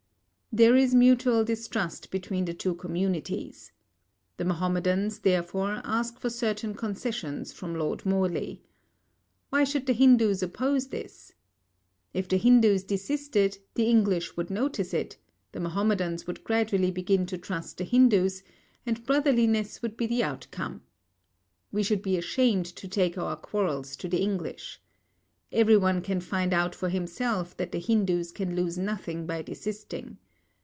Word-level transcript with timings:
There 0.53 0.75
is 0.75 0.93
mutual 0.93 1.45
distrust 1.45 2.11
between 2.11 2.43
the 2.43 2.53
two 2.53 2.75
communities. 2.75 3.71
The 4.35 4.43
Mahomedans, 4.43 5.19
therefore, 5.19 5.79
ask 5.85 6.19
for 6.19 6.29
certain 6.29 6.73
concessions 6.75 7.53
from 7.53 7.73
Lord 7.73 8.05
Morley. 8.05 8.61
Why 9.49 9.63
should 9.63 9.85
the 9.85 9.93
Hindus 9.93 10.43
oppose 10.43 10.87
this? 10.87 11.31
If 12.13 12.27
the 12.27 12.35
Hindus 12.35 12.83
desisted, 12.83 13.59
the 13.75 13.85
English 13.85 14.35
would 14.35 14.49
notice 14.49 14.93
it, 14.93 15.15
the 15.53 15.61
Mahomedans 15.61 16.27
would 16.27 16.43
gradually 16.43 16.91
begin 16.91 17.25
to 17.27 17.37
trust 17.37 17.77
the 17.77 17.85
Hindus, 17.85 18.43
and 18.85 19.05
brotherliness 19.05 19.81
would 19.81 19.95
be 19.95 20.05
the 20.05 20.21
outcome. 20.21 20.81
We 21.71 21.81
should 21.81 22.01
be 22.01 22.17
ashamed 22.17 22.65
to 22.65 22.89
take 22.89 23.17
our 23.17 23.37
quarrels 23.37 23.95
to 23.95 24.09
the 24.09 24.19
English. 24.21 24.81
Everyone 25.53 26.01
can 26.01 26.19
find 26.19 26.51
out 26.53 26.75
for 26.75 26.89
himself 26.89 27.55
that 27.55 27.71
the 27.71 27.79
Hindus 27.79 28.33
can 28.33 28.53
lose 28.53 28.77
nothing 28.77 29.25
by 29.25 29.43
desisting. 29.43 30.17